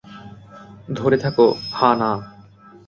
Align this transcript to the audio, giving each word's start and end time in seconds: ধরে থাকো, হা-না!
ধরে 0.89 1.17
থাকো, 1.17 1.45
হা-না! 1.71 2.11